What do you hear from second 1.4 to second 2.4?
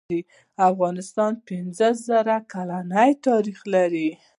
پنځه زر